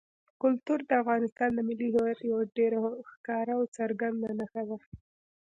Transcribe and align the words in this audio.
کلتور 0.41 0.79
د 0.85 0.91
افغانستان 1.01 1.49
د 1.53 1.59
ملي 1.69 1.89
هویت 1.95 2.19
یوه 2.31 2.43
ډېره 2.57 2.77
ښکاره 3.11 3.53
او 3.57 3.63
څرګنده 3.77 4.29
نښه 4.39 4.63
ده. 4.69 4.77